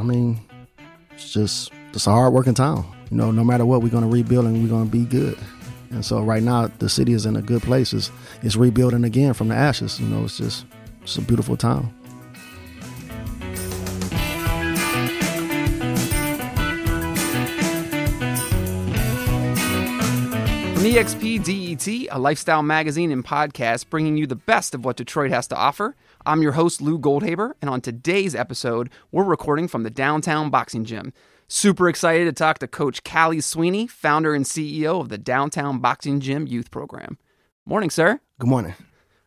[0.00, 0.40] I mean,
[1.12, 2.90] it's just it's a hard working town.
[3.10, 5.38] You know, no matter what, we're going to rebuild and we're going to be good.
[5.90, 7.92] And so right now, the city is in a good place.
[7.92, 8.10] It's,
[8.42, 10.00] it's rebuilding again from the ashes.
[10.00, 10.64] You know, it's just
[11.02, 11.92] it's a beautiful town.
[20.74, 21.44] From EXP
[21.80, 25.56] DET, a lifestyle magazine and podcast bringing you the best of what Detroit has to
[25.56, 30.50] offer, I'm your host, Lou Goldhaber, and on today's episode, we're recording from the downtown
[30.50, 31.14] boxing gym.
[31.48, 36.20] Super excited to talk to Coach Khali Sweeney, founder and CEO of the Downtown Boxing
[36.20, 37.16] Gym Youth Program.
[37.64, 38.20] Morning, sir.
[38.38, 38.74] Good morning.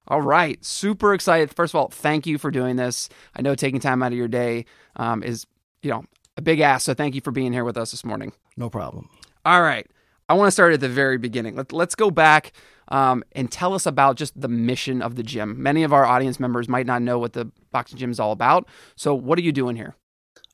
[0.08, 1.53] All right, super excited.
[1.53, 3.09] First of all, thank you for doing this.
[3.35, 5.47] I know taking time out of your day um, is,
[5.81, 6.05] you know,
[6.38, 6.85] a big ask.
[6.85, 8.31] So thank you for being here with us this morning.
[8.55, 9.09] No problem.
[9.44, 9.88] All right.
[10.33, 11.55] I want to start at the very beginning.
[11.55, 12.53] Let, let's go back
[12.87, 15.61] um, and tell us about just the mission of the gym.
[15.61, 18.67] Many of our audience members might not know what the boxing gym is all about.
[18.95, 19.95] So, what are you doing here?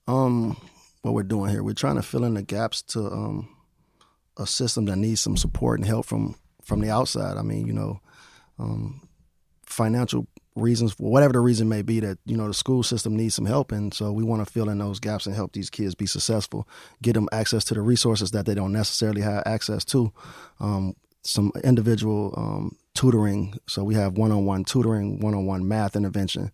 [0.05, 0.57] Um,
[1.01, 3.55] what we're doing here, we're trying to fill in the gaps to um,
[4.35, 7.37] a system that needs some support and help from from the outside.
[7.37, 8.01] I mean, you know,
[8.59, 9.07] um,
[9.65, 10.27] financial
[10.59, 13.45] reasons, for whatever the reason may be, that you know the school system needs some
[13.45, 16.05] help, and so we want to fill in those gaps and help these kids be
[16.05, 16.67] successful,
[17.01, 20.11] get them access to the resources that they don't necessarily have access to,
[20.59, 23.55] um, some individual um, tutoring.
[23.67, 26.51] So we have one-on-one tutoring, one-on-one math intervention,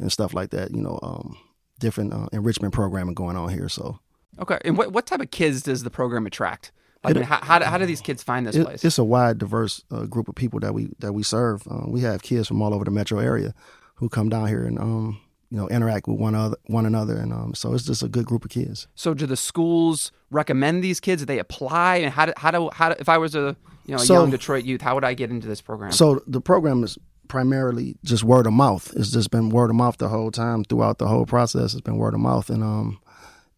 [0.00, 0.70] and stuff like that.
[0.72, 1.36] You know, um,
[1.78, 3.68] different uh, enrichment programming going on here.
[3.68, 3.98] So
[4.38, 6.72] okay, and what what type of kids does the program attract?
[7.04, 8.84] I mean, how, how, do, how do these kids find this it, place?
[8.84, 11.66] It's a wide, diverse uh, group of people that we that we serve.
[11.70, 13.54] Uh, we have kids from all over the metro area
[13.96, 17.32] who come down here and um, you know interact with one other one another, and
[17.32, 18.88] um, so it's just a good group of kids.
[18.94, 21.22] So, do the schools recommend these kids?
[21.22, 21.96] Do they apply?
[21.96, 24.14] And how do how do, how do if I was a you know a So-
[24.14, 25.92] young Detroit youth, how would I get into this program?
[25.92, 28.92] So the program is primarily just word of mouth.
[28.96, 31.72] It's just been word of mouth the whole time throughout the whole process.
[31.74, 33.00] It's been word of mouth, and um,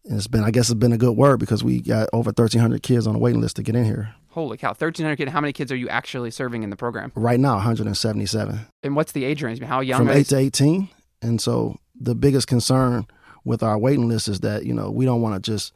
[0.05, 2.83] it's been I guess it's been a good word because we got over thirteen hundred
[2.83, 4.15] kids on the waiting list to get in here.
[4.29, 5.31] Holy cow, thirteen hundred kids!
[5.31, 7.11] How many kids are you actually serving in the program?
[7.15, 8.59] Right now, one hundred and seventy-seven.
[8.83, 9.61] And what's the age range?
[9.61, 9.99] How young?
[9.99, 10.89] from are eight to eighteen.
[11.21, 13.07] And so the biggest concern
[13.43, 15.73] with our waiting list is that you know we don't want to just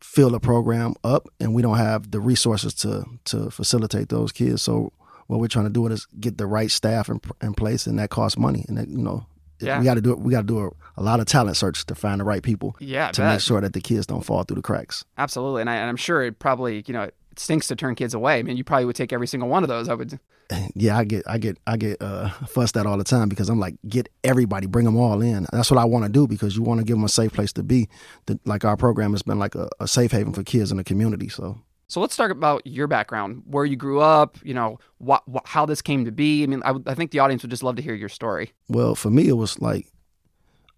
[0.00, 4.62] fill the program up, and we don't have the resources to to facilitate those kids.
[4.62, 4.92] So
[5.26, 8.10] what we're trying to do is get the right staff in, in place, and that
[8.10, 8.64] costs money.
[8.68, 9.26] And that you know
[9.58, 9.78] Yeah.
[9.78, 10.18] we got to do it.
[10.20, 12.76] We got to do a, a lot of talent search to find the right people
[12.80, 13.32] Yeah, to bet.
[13.34, 15.04] make sure that the kids don't fall through the cracks.
[15.18, 18.14] Absolutely, and, I, and I'm sure it probably you know it stinks to turn kids
[18.14, 18.38] away.
[18.38, 19.88] I mean, you probably would take every single one of those.
[19.88, 20.18] I would.
[20.76, 23.58] yeah, I get, I get, I get uh, fussed at all the time because I'm
[23.58, 25.44] like, get everybody, bring them all in.
[25.52, 27.52] That's what I want to do because you want to give them a safe place
[27.54, 27.88] to be.
[28.26, 30.84] The, like our program has been like a, a safe haven for kids in the
[30.84, 31.28] community.
[31.28, 31.58] So
[31.88, 34.38] So let's talk about your background, where you grew up.
[34.42, 36.42] You know, what, what how this came to be.
[36.42, 38.52] I mean, I, I think the audience would just love to hear your story.
[38.68, 39.86] Well, for me, it was like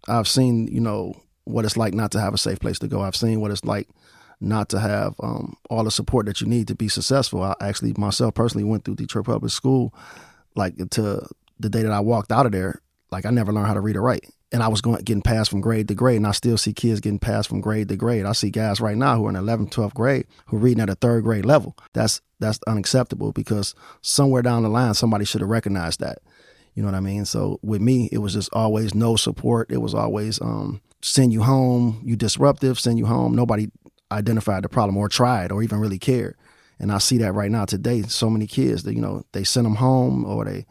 [0.07, 1.13] I've seen, you know,
[1.45, 3.01] what it's like not to have a safe place to go.
[3.01, 3.89] I've seen what it's like
[4.39, 7.41] not to have um, all the support that you need to be successful.
[7.43, 9.93] I actually myself personally went through Detroit Public School,
[10.55, 11.27] like to
[11.59, 12.81] the day that I walked out of there.
[13.11, 15.49] Like I never learned how to read or write, and I was going getting passed
[15.49, 18.25] from grade to grade, and I still see kids getting passed from grade to grade.
[18.25, 20.89] I see guys right now who are in 11th, 12th grade who are reading at
[20.89, 21.77] a third grade level.
[21.93, 26.19] That's that's unacceptable because somewhere down the line somebody should have recognized that.
[26.73, 27.25] You know what I mean?
[27.25, 29.71] So with me, it was just always no support.
[29.71, 33.35] It was always um, send you home, you disruptive, send you home.
[33.35, 33.69] Nobody
[34.11, 36.37] identified the problem or tried or even really cared.
[36.79, 38.03] And I see that right now today.
[38.03, 40.65] So many kids that you know they send them home or they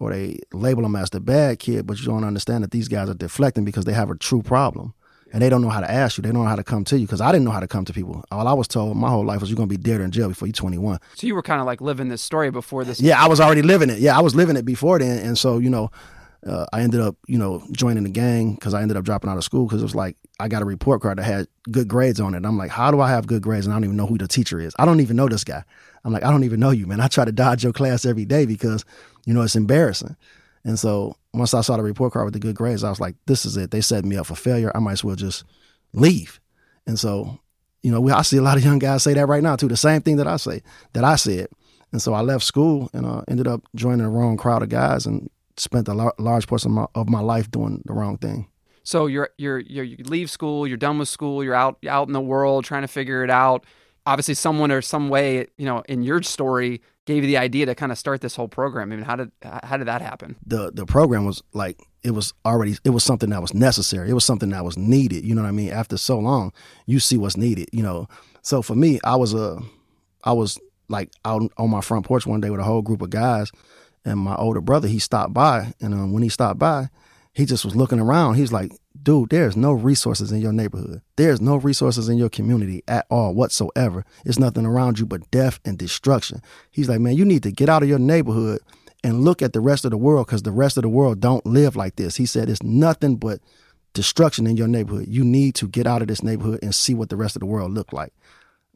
[0.00, 3.08] or they label them as the bad kid, but you don't understand that these guys
[3.08, 4.94] are deflecting because they have a true problem.
[5.32, 6.22] And they don't know how to ask you.
[6.22, 7.86] They don't know how to come to you because I didn't know how to come
[7.86, 8.22] to people.
[8.30, 10.10] All I was told my whole life was you're going to be dead or in
[10.10, 10.98] jail before you're 21.
[11.14, 13.00] So you were kind of like living this story before this.
[13.00, 13.98] Yeah, I was already living it.
[13.98, 15.90] Yeah, I was living it before then, and so you know,
[16.46, 19.38] uh, I ended up you know joining the gang because I ended up dropping out
[19.38, 22.20] of school because it was like I got a report card that had good grades
[22.20, 22.38] on it.
[22.38, 24.18] And I'm like, how do I have good grades and I don't even know who
[24.18, 24.74] the teacher is?
[24.78, 25.62] I don't even know this guy.
[26.04, 27.00] I'm like, I don't even know you, man.
[27.00, 28.84] I try to dodge your class every day because
[29.24, 30.16] you know it's embarrassing.
[30.64, 33.16] And so once I saw the report card with the good grades, I was like,
[33.26, 33.70] this is it.
[33.70, 34.70] They set me up for failure.
[34.74, 35.44] I might as well just
[35.92, 36.40] leave.
[36.86, 37.40] And so,
[37.82, 39.68] you know, we, I see a lot of young guys say that right now too.
[39.68, 41.48] The same thing that I say, that I said.
[41.90, 45.04] And so I left school and uh, ended up joining the wrong crowd of guys
[45.04, 48.48] and spent a lar- large portion of my, of my life doing the wrong thing.
[48.84, 52.12] So you're you're you're you leave school, you're done with school, you're out out in
[52.12, 53.64] the world trying to figure it out.
[54.06, 57.74] Obviously, someone or some way, you know, in your story, gave you the idea to
[57.74, 58.92] kind of start this whole program.
[58.92, 60.36] I mean, how did how did that happen?
[60.46, 64.10] the the program was like it was already it was something that was necessary.
[64.10, 65.24] It was something that was needed.
[65.24, 65.70] You know what I mean?
[65.70, 66.52] After so long,
[66.86, 67.68] you see what's needed.
[67.72, 68.08] You know.
[68.42, 69.58] So for me, I was a
[70.24, 70.58] I was
[70.88, 73.50] like out on my front porch one day with a whole group of guys,
[74.04, 76.88] and my older brother he stopped by, and um, when he stopped by,
[77.32, 78.34] he just was looking around.
[78.34, 81.00] He's like, dude, there's no resources in your neighborhood.
[81.16, 84.04] There's no resources in your community at all whatsoever.
[84.24, 86.42] It's nothing around you but death and destruction.
[86.70, 88.60] He's like, man, you need to get out of your neighborhood
[89.02, 91.44] and look at the rest of the world because the rest of the world don't
[91.46, 92.16] live like this.
[92.16, 93.40] He said it's nothing but
[93.94, 95.06] destruction in your neighborhood.
[95.08, 97.46] You need to get out of this neighborhood and see what the rest of the
[97.46, 98.12] world look like.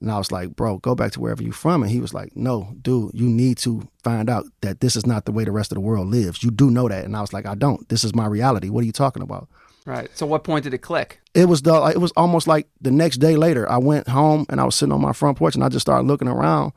[0.00, 1.82] And I was like, bro, go back to wherever you're from.
[1.82, 5.24] And he was like, no, dude, you need to find out that this is not
[5.24, 6.42] the way the rest of the world lives.
[6.42, 7.04] You do know that.
[7.04, 7.88] And I was like, I don't.
[7.88, 8.68] This is my reality.
[8.68, 9.48] What are you talking about?
[9.86, 10.10] Right.
[10.14, 11.20] So what point did it click?
[11.32, 13.70] It was the uh, it was almost like the next day later.
[13.70, 16.08] I went home and I was sitting on my front porch and I just started
[16.08, 16.72] looking around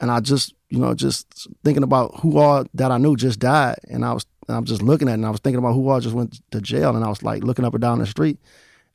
[0.00, 3.76] and I just, you know, just thinking about who all that I knew just died.
[3.90, 5.88] And I was and I'm just looking at it and I was thinking about who
[5.88, 8.38] all just went to jail and I was like looking up and down the street.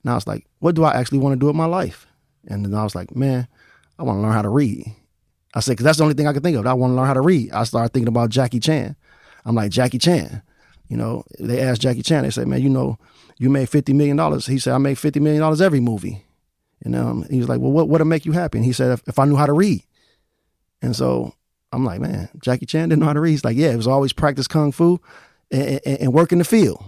[0.04, 2.08] And I was like, what do I actually want to do with my life?
[2.48, 3.48] And then I was like, man,
[4.00, 4.96] I want to learn how to read.
[5.54, 6.66] I said, because that's the only thing I could think of.
[6.66, 7.52] I want to learn how to read.
[7.52, 8.96] I started thinking about Jackie Chan.
[9.46, 10.42] I'm like, Jackie Chan.
[10.88, 12.98] You know, they asked Jackie Chan, they said, man, you know,
[13.38, 14.40] you made $50 million.
[14.40, 16.26] He said, I make $50 million every movie.
[16.82, 18.58] And um, he was like, well, what what'll make you happy?
[18.58, 19.84] And he said, if, if I knew how to read.
[20.82, 21.34] And so
[21.72, 23.32] I'm like, man, Jackie Chan didn't know how to read.
[23.32, 25.00] He's like, yeah, it was always practice kung fu
[25.52, 26.84] and, and, and work in the field.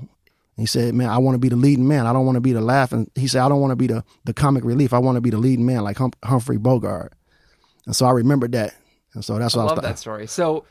[0.62, 2.06] He said, "Man, I want to be the leading man.
[2.06, 4.04] I don't want to be the laughing." He said, "I don't want to be the
[4.26, 4.94] the comic relief.
[4.94, 7.14] I want to be the leading man, like hum- Humphrey Bogart."
[7.86, 8.76] And so I remembered that,
[9.14, 9.90] and so that's I what love I was.
[9.90, 10.28] that story.
[10.28, 10.66] So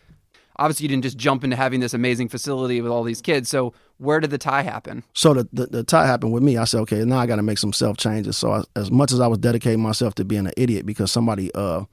[0.56, 3.48] obviously you didn't just jump into having this amazing facility with all these kids.
[3.48, 5.02] So where did the tie happen?
[5.14, 6.56] So the, the the tie happened with me.
[6.56, 9.12] I said, "Okay, now I got to make some self changes." So I, as much
[9.12, 11.84] as I was dedicating myself to being an idiot because somebody uh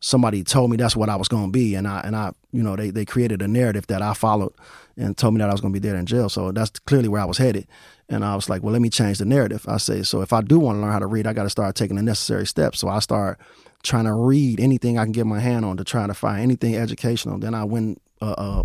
[0.00, 2.62] somebody told me that's what I was going to be, and I and I you
[2.62, 4.52] know they they created a narrative that I followed
[4.96, 6.28] and told me that I was going to be there in jail.
[6.28, 7.66] So that's clearly where I was headed.
[8.08, 9.64] And I was like, well, let me change the narrative.
[9.66, 11.50] I say, so if I do want to learn how to read, I got to
[11.50, 12.78] start taking the necessary steps.
[12.78, 13.40] So I start
[13.82, 16.76] trying to read anything I can get my hand on to try to find anything
[16.76, 17.38] educational.
[17.38, 18.64] Then I went, uh, uh,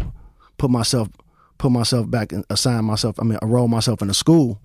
[0.57, 1.09] put myself,
[1.57, 3.19] put myself back and assign myself.
[3.19, 4.62] I mean, enroll myself in a school.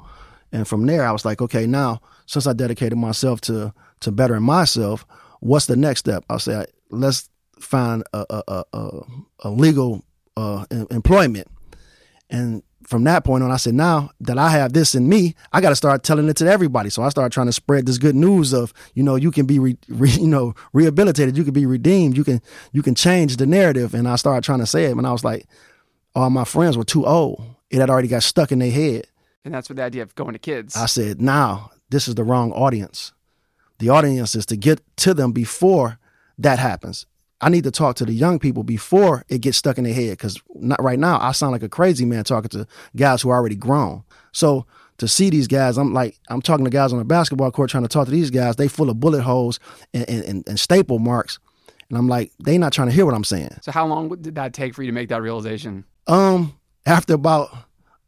[0.53, 4.43] And from there, I was like, okay, now since I dedicated myself to to bettering
[4.43, 5.07] myself,
[5.41, 6.25] what's the next step?
[6.29, 7.31] I say, let's
[7.65, 9.01] find a a, a,
[9.41, 10.05] a legal
[10.37, 11.49] uh, employment.
[12.31, 15.61] And from that point on, I said, now that I have this in me, I
[15.61, 16.91] got to start telling it to everybody.
[16.91, 19.59] So I started trying to spread this good news of, you know, you can be,
[19.59, 22.41] re, re, you know, rehabilitated, you can be redeemed, you can,
[22.73, 23.95] you can change the narrative.
[23.95, 25.47] And I started trying to say it, and I was like,
[26.15, 27.45] all my friends were too old.
[27.71, 29.07] It had already got stuck in their head.
[29.45, 30.77] And that's what the idea of going to kids.
[30.77, 33.13] I said, now this is the wrong audience.
[33.79, 35.99] The audience is to get to them before
[36.39, 37.07] that happens.
[37.45, 40.13] I need to talk to the young people before it gets stuck in their head
[40.13, 43.37] because not right now I sound like a crazy man talking to guys who are
[43.37, 44.03] already grown.
[44.33, 44.65] So
[44.97, 47.83] to see these guys, I'm like I'm talking to guys on a basketball court trying
[47.83, 48.57] to talk to these guys.
[48.57, 49.61] They full of bullet holes
[49.93, 51.39] and, and, and staple marks,
[51.91, 53.59] and I'm like they not trying to hear what I'm saying.
[53.61, 55.85] So how long did that take for you to make that realization?
[56.07, 57.55] Um, after about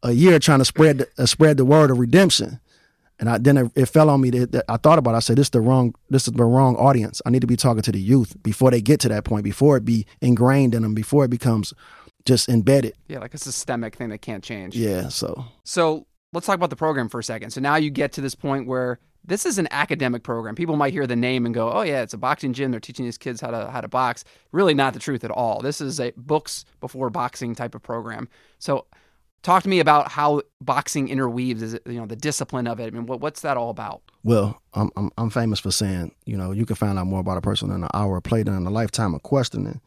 [0.01, 2.59] a year trying to spread the, uh, spread the word of redemption,
[3.19, 5.13] and I then it, it fell on me that, that, I thought about.
[5.13, 5.17] It.
[5.17, 5.95] I said, "This is the wrong.
[6.09, 7.21] This is the wrong audience.
[7.25, 9.43] I need to be talking to the youth before they get to that point.
[9.43, 10.93] Before it be ingrained in them.
[10.93, 11.73] Before it becomes
[12.25, 12.93] just embedded.
[13.07, 14.75] Yeah, like a systemic thing that can't change.
[14.75, 15.07] Yeah.
[15.07, 15.45] So.
[15.63, 17.51] So let's talk about the program for a second.
[17.51, 20.55] So now you get to this point where this is an academic program.
[20.55, 22.71] People might hear the name and go, "Oh yeah, it's a boxing gym.
[22.71, 25.61] They're teaching these kids how to how to box." Really, not the truth at all.
[25.61, 28.29] This is a books before boxing type of program.
[28.59, 28.85] So
[29.43, 32.87] talk to me about how boxing interweaves is you know the discipline of it.
[32.87, 34.01] I mean what, what's that all about?
[34.23, 37.37] Well I'm, I'm, I'm famous for saying you know you can find out more about
[37.37, 39.81] a person in an hour of play than in a lifetime of questioning.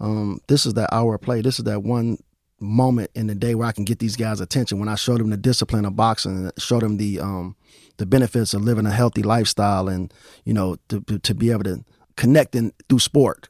[0.00, 1.40] Um, this is that hour of play.
[1.40, 2.18] This is that one
[2.60, 4.78] moment in the day where I can get these guys attention.
[4.78, 7.56] When I show them the discipline of boxing and show them the um,
[7.96, 10.12] the benefits of living a healthy lifestyle and
[10.44, 11.84] you know to, to be able to
[12.16, 13.48] connect in, through sport.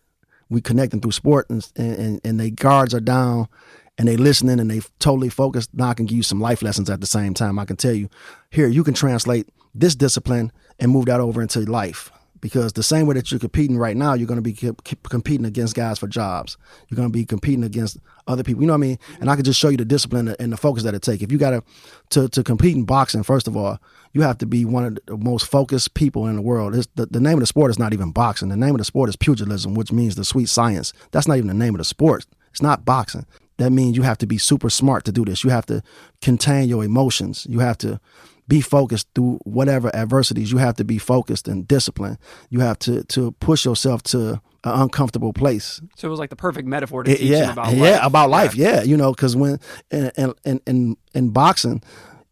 [0.48, 3.48] We connecting through sport and, and, and they guards are down
[3.98, 6.90] and they listening and they totally focused, now I can give you some life lessons
[6.90, 7.58] at the same time.
[7.58, 8.08] I can tell you,
[8.50, 12.10] here, you can translate this discipline and move that over into life.
[12.38, 14.52] Because the same way that you're competing right now, you're going to be
[15.08, 16.58] competing against guys for jobs.
[16.86, 18.62] You're going to be competing against other people.
[18.62, 18.98] You know what I mean?
[19.20, 21.22] And I can just show you the discipline and the focus that it take.
[21.22, 21.62] If you got to
[22.10, 23.78] to to compete in boxing, first of all,
[24.12, 26.74] you have to be one of the most focused people in the world.
[26.94, 28.50] The, the name of the sport is not even boxing.
[28.50, 30.92] The name of the sport is pugilism, which means the sweet science.
[31.12, 32.26] That's not even the name of the sport.
[32.50, 33.26] It's not boxing
[33.58, 35.44] that means you have to be super smart to do this.
[35.44, 35.82] You have to
[36.20, 37.46] contain your emotions.
[37.48, 38.00] You have to
[38.48, 40.52] be focused through whatever adversities.
[40.52, 42.18] You have to be focused and disciplined.
[42.50, 45.80] You have to to push yourself to an uncomfortable place.
[45.96, 48.00] So it was like the perfect metaphor to teach yeah, about yeah, life.
[48.04, 48.54] about life.
[48.54, 49.58] Yeah, you know, because when
[49.90, 50.10] in
[50.44, 51.82] in in in boxing,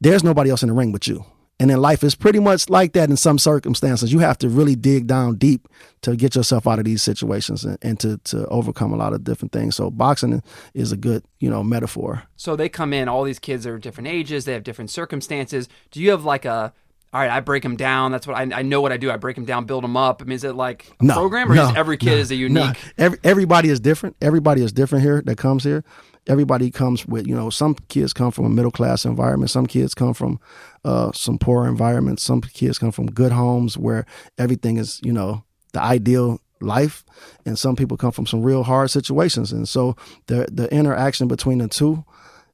[0.00, 1.24] there's nobody else in the ring but you.
[1.60, 4.12] And in life, it's pretty much like that in some circumstances.
[4.12, 5.68] You have to really dig down deep
[6.02, 9.22] to get yourself out of these situations and, and to, to overcome a lot of
[9.22, 9.76] different things.
[9.76, 10.42] So boxing
[10.74, 12.24] is a good, you know, metaphor.
[12.34, 15.68] So they come in, all these kids are different ages, they have different circumstances.
[15.92, 16.72] Do you have like a
[17.12, 18.10] all right, I break them down.
[18.10, 19.08] That's what I, I know what I do.
[19.08, 20.20] I break them down, build them up.
[20.20, 22.32] I mean, is it like a No, program or no, is every kid no, is
[22.32, 22.64] a unique?
[22.64, 22.72] no.
[22.98, 24.16] Every, everybody is different.
[24.20, 25.84] Everybody is different here that comes here.
[26.26, 29.50] Everybody comes with, you know, some kids come from a middle class environment.
[29.50, 30.40] Some kids come from
[30.84, 32.22] uh, some poor environments.
[32.22, 34.06] Some kids come from good homes where
[34.38, 37.04] everything is, you know, the ideal life.
[37.44, 39.52] And some people come from some real hard situations.
[39.52, 42.04] And so the the interaction between the two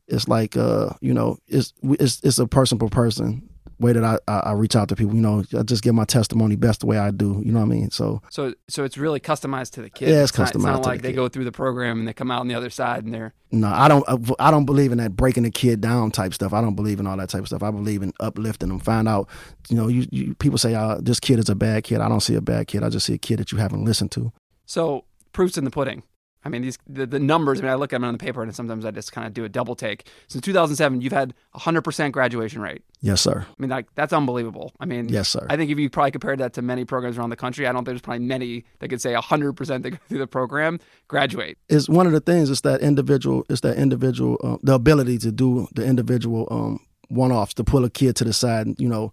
[0.09, 3.49] is like, uh, you know, it's, it's, it's a person per person
[3.81, 5.15] way that I, I, I reach out to people.
[5.15, 7.43] You know, I just give my testimony best the way I do.
[7.45, 7.91] You know what I mean?
[7.91, 10.11] So So so it's really customized to the kid.
[10.11, 11.17] Yeah, it's not, it's customized not to the like they kid.
[11.17, 13.69] go through the program and they come out on the other side and they're no,
[13.69, 14.05] I don't.
[14.39, 16.53] I don't believe in that breaking the kid down type stuff.
[16.53, 17.65] I don't believe in all that type of stuff.
[17.65, 18.79] I believe in uplifting them.
[18.79, 19.29] Find out,
[19.69, 22.01] you know, you, you people say uh, this kid is a bad kid.
[22.01, 22.85] I don't see a bad kid.
[22.85, 24.33] I just see a kid that you haven't listened to.
[24.67, 26.05] So proofs in the pudding.
[26.45, 27.59] I mean, these the, the numbers.
[27.61, 29.35] I mean, I look at them on the paper, and sometimes I just kind of
[29.35, 30.07] do a double take.
[30.29, 32.83] Since 2007, you've had a 100% graduation rate.
[33.03, 33.45] Yes, sir.
[33.47, 34.73] I mean, like that's unbelievable.
[34.81, 35.47] I mean, Yes, sir.
[35.51, 37.85] I think if you probably compared that to many programs around the country, I don't
[37.85, 41.59] think there's probably many that could say 100% that go through the program graduate.
[41.69, 42.49] Is one of the things.
[42.51, 43.45] It's that individual.
[43.51, 44.39] It's that individual.
[44.43, 48.25] Uh, the ability to do the individual um, one offs to pull a kid to
[48.25, 48.67] the side.
[48.67, 49.13] and, You know,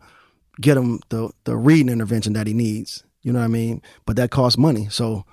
[0.62, 3.04] get him the the reading intervention that he needs.
[3.22, 3.82] You know what I mean?
[4.06, 4.88] But that costs money.
[4.90, 5.26] So,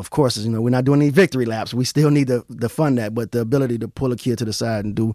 [0.00, 1.74] of course, you know, we're not doing any victory laps.
[1.74, 3.14] We still need to, to fund that.
[3.14, 5.14] But the ability to pull a kid to the side and do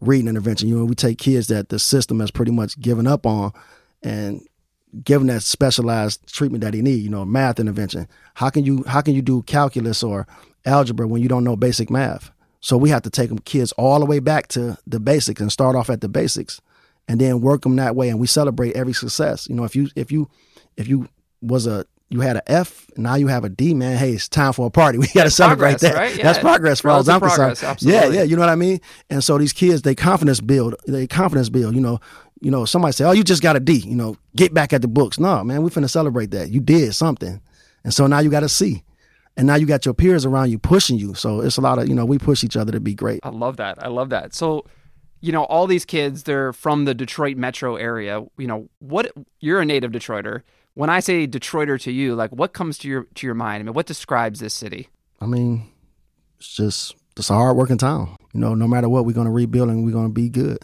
[0.00, 0.68] reading intervention.
[0.68, 3.52] You know, we take kids that the system has pretty much given up on
[4.02, 4.46] and
[5.02, 7.02] given that specialized treatment that he need.
[7.02, 8.06] You know, math intervention.
[8.34, 10.26] How can you how can you do calculus or
[10.64, 12.30] algebra when you don't know basic math?
[12.60, 15.50] So we have to take them kids all the way back to the basics and
[15.50, 16.60] start off at the basics,
[17.06, 18.08] and then work them that way.
[18.08, 19.48] And we celebrate every success.
[19.48, 20.28] You know, if you if you
[20.76, 21.08] if you
[21.40, 23.98] was a you had an F, now you have a D, man.
[23.98, 24.98] Hey, it's time for a party.
[25.02, 25.94] We got to celebrate that.
[25.94, 26.16] right?
[26.16, 26.24] Yeah.
[26.24, 27.58] That's progress for as Relative I'm concerned.
[27.58, 28.22] progress, Yeah, yeah.
[28.22, 28.80] You know what I mean?
[29.10, 30.74] And so these kids, they confidence build.
[30.86, 31.74] They confidence build.
[31.74, 32.00] You know,
[32.40, 32.64] you know.
[32.64, 35.18] Somebody say, "Oh, you just got a D." You know, get back at the books.
[35.20, 36.50] No, man, we finna celebrate that.
[36.50, 37.40] You did something,
[37.84, 38.82] and so now you got a C,
[39.36, 41.12] and now you got your peers around you pushing you.
[41.14, 43.20] So it's a lot of you know we push each other to be great.
[43.22, 43.82] I love that.
[43.84, 44.34] I love that.
[44.34, 44.64] So,
[45.20, 48.24] you know, all these kids, they're from the Detroit metro area.
[48.38, 50.42] You know, what you're a native Detroiter.
[50.78, 53.62] When I say Detroiter to you, like what comes to your to your mind?
[53.62, 54.88] I mean, what describes this city?
[55.20, 55.68] I mean,
[56.38, 58.16] it's just it's a hard working town.
[58.32, 60.58] You know, no matter what, we're gonna rebuild and we're gonna be good.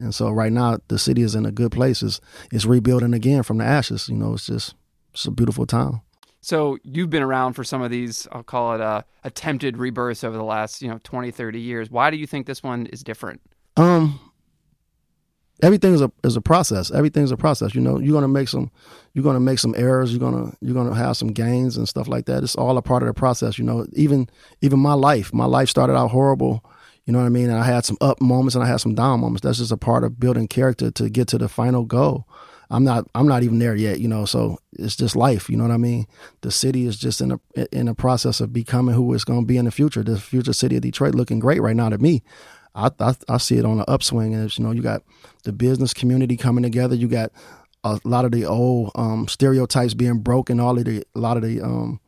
[0.00, 2.02] And so right now, the city is in a good place.
[2.02, 2.20] It's,
[2.52, 4.06] it's rebuilding again from the ashes.
[4.06, 4.74] You know, it's just
[5.14, 6.02] it's a beautiful town.
[6.42, 10.36] So you've been around for some of these, I'll call it uh, attempted rebirths over
[10.36, 11.90] the last, you know, 20, 30 years.
[11.90, 13.40] Why do you think this one is different?
[13.78, 14.20] Um,
[15.62, 16.90] everything is a is a process.
[16.90, 17.74] Everything's a process.
[17.74, 18.70] You know, you're gonna make some
[19.12, 20.12] you're gonna make some errors.
[20.12, 22.42] You're gonna you're gonna have some gains and stuff like that.
[22.42, 23.58] It's all a part of the process.
[23.58, 24.28] You know, even
[24.60, 26.64] even my life, my life started out horrible.
[27.06, 27.50] You know what I mean?
[27.50, 29.42] And I had some up moments and I had some down moments.
[29.42, 32.26] That's just a part of building character to get to the final goal.
[32.70, 34.24] I'm not I'm not even there yet, you know.
[34.24, 36.06] So it's just life, you know what I mean.
[36.40, 39.46] The city is just in a in a process of becoming who it's going to
[39.46, 40.02] be in the future.
[40.02, 42.22] The future city of Detroit looking great right now to me.
[42.74, 45.02] I, I I see it on an upswing, and you know you got
[45.44, 46.94] the business community coming together.
[46.94, 47.32] You got
[47.84, 50.60] a lot of the old um, stereotypes being broken.
[50.60, 52.00] All of the a lot of the um,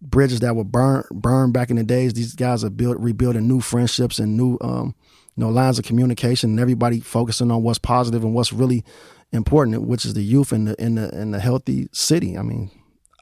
[0.00, 2.14] bridges that were burned burned back in the days.
[2.14, 4.94] These guys are built rebuilding new friendships and new um,
[5.36, 8.84] you know lines of communication, and everybody focusing on what's positive and what's really
[9.32, 12.36] important, which is the youth and the in the in the healthy city.
[12.36, 12.70] I mean,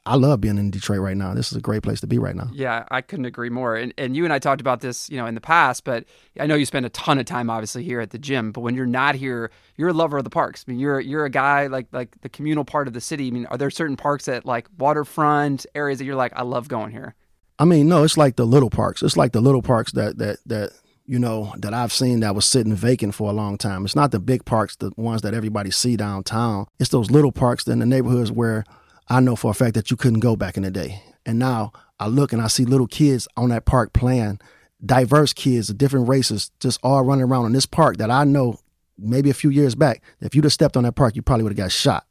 [0.07, 1.33] I love being in Detroit right now.
[1.33, 2.47] This is a great place to be right now.
[2.53, 3.75] Yeah, I couldn't agree more.
[3.75, 6.05] And and you and I talked about this, you know, in the past, but
[6.39, 8.75] I know you spend a ton of time obviously here at the gym, but when
[8.75, 10.63] you're not here, you're a lover of the parks.
[10.67, 13.27] I mean, you're you're a guy like like the communal part of the city.
[13.27, 16.67] I mean, are there certain parks that like waterfront areas that you're like I love
[16.67, 17.15] going here?
[17.57, 19.01] I mean, no, it's like the little parks.
[19.01, 20.71] It's like the little parks that that that
[21.07, 23.85] you know that I've seen that was sitting vacant for a long time.
[23.85, 26.67] It's not the big parks, the ones that everybody see downtown.
[26.79, 28.65] It's those little parks in the neighborhoods where
[29.07, 31.01] I know for a fact that you couldn't go back in the day.
[31.25, 34.39] And now I look and I see little kids on that park playing,
[34.83, 38.59] diverse kids of different races, just all running around in this park that I know
[38.97, 41.51] maybe a few years back, if you'd have stepped on that park, you probably would
[41.51, 42.05] have got shot.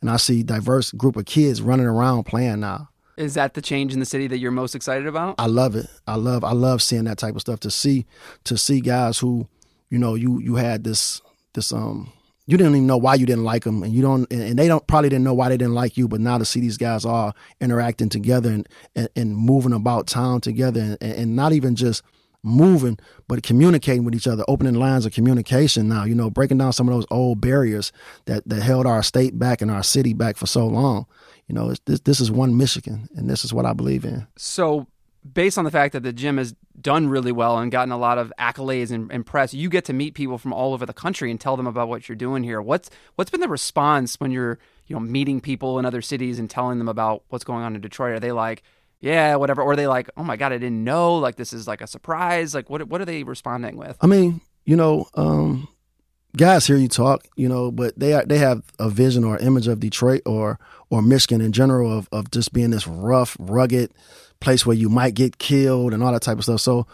[0.00, 2.90] And I see diverse group of kids running around playing now.
[3.16, 5.36] Is that the change in the city that you're most excited about?
[5.38, 5.86] I love it.
[6.06, 7.60] I love I love seeing that type of stuff.
[7.60, 8.06] To see
[8.42, 9.48] to see guys who,
[9.88, 11.22] you know, you you had this
[11.54, 12.12] this um
[12.46, 14.86] you didn't even know why you didn't like them, and you don't and, they don't
[14.86, 16.08] probably didn't know why they didn't like you.
[16.08, 20.40] But now to see these guys all interacting together and and, and moving about town
[20.40, 22.02] together, and, and not even just
[22.44, 26.72] moving, but communicating with each other, opening lines of communication now, you know, breaking down
[26.72, 27.90] some of those old barriers
[28.26, 31.06] that, that held our state back and our city back for so long.
[31.48, 34.26] You know, this, this is one Michigan, and this is what I believe in.
[34.36, 34.86] So,
[35.32, 38.18] based on the fact that the gym has done really well and gotten a lot
[38.18, 41.30] of accolades and, and, press, you get to meet people from all over the country
[41.30, 42.60] and tell them about what you're doing here.
[42.60, 46.50] What's what's been the response when you're you know meeting people in other cities and
[46.50, 48.12] telling them about what's going on in Detroit?
[48.12, 48.62] Are they like,
[49.04, 49.60] yeah, whatever.
[49.60, 51.16] Or are they like, oh my God, I didn't know.
[51.16, 52.54] Like, this is like a surprise.
[52.54, 53.98] Like, what, what are they responding with?
[54.00, 55.68] I mean, you know, um,
[56.38, 59.68] guys hear you talk, you know, but they are, they have a vision or image
[59.68, 63.92] of Detroit or, or Michigan in general of, of just being this rough, rugged
[64.40, 66.60] place where you might get killed and all that type of stuff.
[66.60, 66.86] So,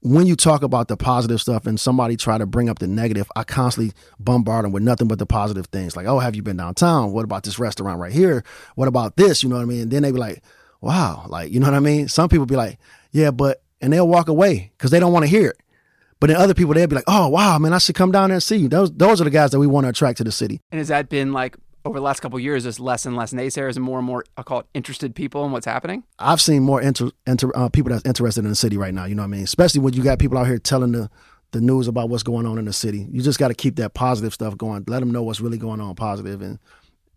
[0.00, 3.28] when you talk about the positive stuff and somebody try to bring up the negative,
[3.34, 5.96] I constantly bombard them with nothing but the positive things.
[5.96, 7.12] Like, oh, have you been downtown?
[7.12, 8.44] What about this restaurant right here?
[8.76, 9.42] What about this?
[9.42, 9.82] You know what I mean?
[9.82, 10.44] And then they be like,
[10.80, 12.06] wow, like, you know what I mean?
[12.08, 12.78] Some people be like,
[13.10, 15.60] yeah, but, and they'll walk away because they don't want to hear it.
[16.20, 18.36] But then other people, they'll be like, oh, wow, man, I should come down there
[18.36, 18.68] and see you.
[18.68, 20.60] Those, those are the guys that we want to attract to the city.
[20.70, 21.56] And has that been like
[21.86, 24.42] over the last couple years, there's less and less naysayers and more and more, I
[24.42, 26.04] call it interested people in what's happening?
[26.18, 29.04] I've seen more inter, inter, uh, people that's interested in the city right now.
[29.04, 29.44] You know what I mean?
[29.44, 31.08] Especially when you got people out here telling the,
[31.52, 33.06] the news about what's going on in the city.
[33.10, 34.84] You just got to keep that positive stuff going.
[34.86, 36.58] Let them know what's really going on positive and,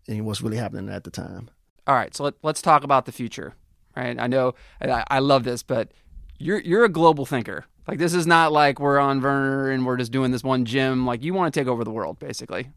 [0.08, 1.50] and what's really happening at the time.
[1.86, 3.54] All right, so let, let's talk about the future
[3.96, 4.18] right?
[4.18, 5.92] I know I, I love this, but
[6.38, 7.66] you're you're a global thinker.
[7.86, 11.06] Like this is not like we're on Vernor and we're just doing this one gym.
[11.06, 12.70] Like you want to take over the world, basically.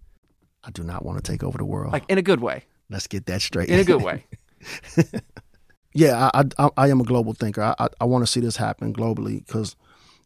[0.64, 1.94] I do not want to take over the world.
[1.94, 2.66] Like in a good way.
[2.90, 3.70] Let's get that straight.
[3.70, 4.26] In a good way.
[5.94, 7.62] yeah, I, I, I am a global thinker.
[7.62, 9.76] I I, I want to see this happen globally because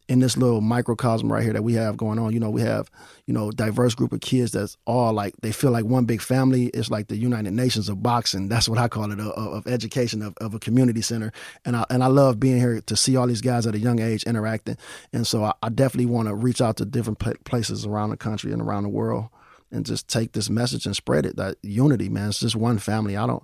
[0.07, 2.89] in this little microcosm right here that we have going on, you know, we have,
[3.25, 6.67] you know, diverse group of kids that's all like they feel like one big family.
[6.67, 8.47] It's like the United Nations of boxing.
[8.47, 11.33] That's what I call it, uh, of, of education, of, of a community center.
[11.65, 13.99] And I and I love being here to see all these guys at a young
[13.99, 14.77] age interacting.
[15.11, 18.53] And so I, I definitely want to reach out to different places around the country
[18.53, 19.29] and around the world
[19.71, 21.35] and just take this message and spread it.
[21.35, 23.17] That unity, man, it's just one family.
[23.17, 23.43] I don't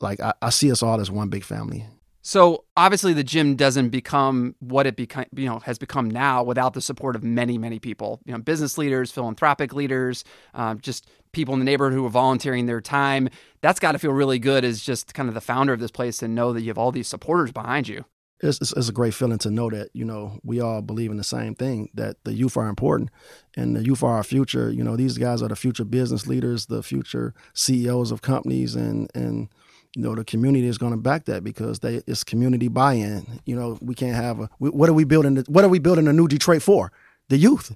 [0.00, 1.86] like I, I see us all as one big family.
[2.22, 6.74] So obviously the gym doesn't become what it become, you know, has become now without
[6.74, 8.20] the support of many, many people.
[8.26, 12.66] You know, business leaders, philanthropic leaders, um, just people in the neighborhood who are volunteering
[12.66, 13.30] their time.
[13.62, 16.22] That's got to feel really good as just kind of the founder of this place
[16.22, 18.04] and know that you have all these supporters behind you.
[18.42, 21.18] It's, it's, it's, a great feeling to know that you know we all believe in
[21.18, 23.10] the same thing that the youth are important
[23.56, 26.66] and the youth are our future you know these guys are the future business leaders
[26.66, 29.50] the future ceos of companies and and
[29.96, 33.26] you know the community is going to back that because they it's community buy-in.
[33.44, 35.36] You know, we can't have a what are we building?
[35.48, 36.92] What are we building a new Detroit for?
[37.28, 37.74] The youth.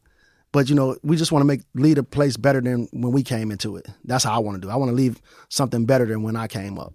[0.53, 3.24] But you know, we just want to make lead a place better than when we
[3.24, 3.88] came into it.
[4.05, 4.70] That's how I want to do.
[4.70, 6.94] I want to leave something better than when I came up.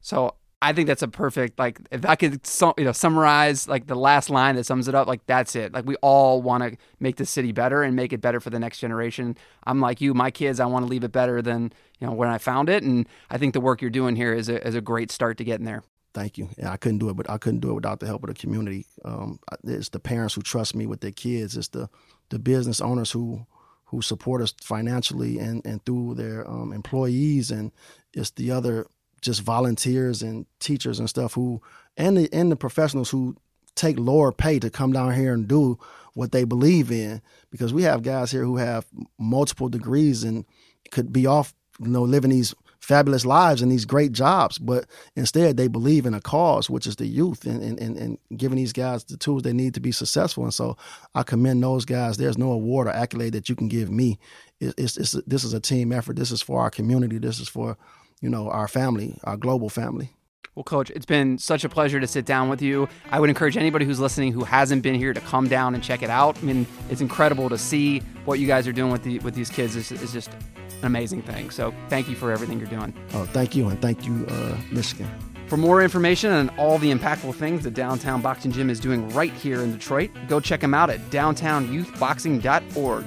[0.00, 2.40] So I think that's a perfect like if I could
[2.78, 5.84] you know summarize like the last line that sums it up like that's it like
[5.84, 8.78] we all want to make the city better and make it better for the next
[8.78, 9.36] generation.
[9.64, 12.28] I'm like you, my kids, I want to leave it better than you know when
[12.28, 14.80] I found it, and I think the work you're doing here is a is a
[14.80, 15.82] great start to getting there.
[16.14, 16.48] Thank you.
[16.56, 18.34] Yeah, I couldn't do it, but I couldn't do it without the help of the
[18.34, 18.86] community.
[19.04, 21.58] Um, it's the parents who trust me with their kids.
[21.58, 21.90] It's the
[22.30, 23.46] the business owners who
[23.84, 27.72] who support us financially and and through their um, employees, and
[28.14, 28.86] it's the other
[29.20, 31.60] just volunteers and teachers and stuff who
[31.96, 33.36] and the and the professionals who
[33.74, 35.78] take lower pay to come down here and do
[36.14, 37.20] what they believe in.
[37.50, 38.86] Because we have guys here who have
[39.18, 40.44] multiple degrees and
[40.90, 45.56] could be off you know living these fabulous lives and these great jobs but instead
[45.56, 49.02] they believe in a cause which is the youth and, and, and, giving these guys
[49.04, 50.44] the tools they need to be successful.
[50.44, 50.76] And so
[51.14, 52.16] i commend those guys.
[52.16, 54.18] There's no award or accolade that you can give me.
[54.60, 56.16] It's, it's, this is a team effort.
[56.16, 57.18] This is for our community.
[57.18, 57.76] This is for
[58.20, 60.12] you know, our family, our global family.
[60.54, 62.88] Well, Coach, it's been such a pleasure to sit down with you.
[63.10, 66.02] I would encourage anybody who's listening who hasn't been here to come down and check
[66.02, 66.38] it out.
[66.38, 69.50] I mean, it's incredible to see what you guys are doing with the with these
[69.50, 69.76] kids.
[69.76, 71.50] It's, it's just an amazing thing.
[71.50, 72.94] So, thank you for everything you're doing.
[73.12, 75.10] Oh, thank you, and thank you, uh, Michigan.
[75.46, 79.32] For more information on all the impactful things the Downtown Boxing Gym is doing right
[79.32, 83.04] here in Detroit, go check them out at downtownyouthboxing.org.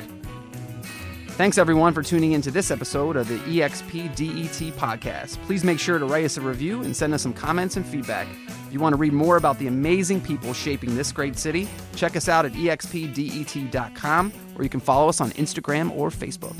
[1.39, 5.37] Thanks everyone for tuning into this episode of the EXP DET podcast.
[5.45, 8.27] Please make sure to write us a review and send us some comments and feedback.
[8.67, 12.17] If you want to read more about the amazing people shaping this great city, check
[12.17, 16.57] us out at expdet.com or you can follow us on Instagram or Facebook.